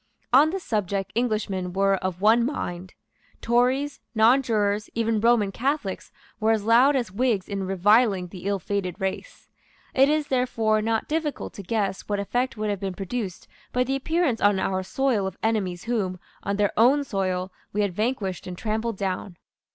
[0.33, 2.95] On this subject Englishmen were of one mind.
[3.39, 8.99] Tories, Nonjurors, even Roman Catholics, were as loud as Whigs in reviling the ill fated
[8.99, 9.47] race.
[9.93, 13.95] It is, therefore, not difficult to guess what effect would have been produced by the
[13.95, 18.57] appearance on our soil of enemies whom, on their own soil, we had vanquished and
[18.57, 19.37] trampled down.